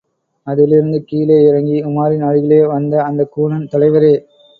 அதிலிருந்து 0.47 1.03
கீழே 1.03 1.37
இறங்கி 1.43 1.83
உமாரின் 1.83 2.25
அருகிலே 2.25 2.65
வந்த 2.65 3.03
அந்தக் 3.03 3.31
கூணன், 3.35 3.69
தலைவரே! 3.71 4.13